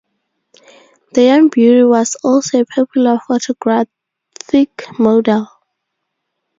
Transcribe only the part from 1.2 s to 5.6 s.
young beauty was also a popular photographic model.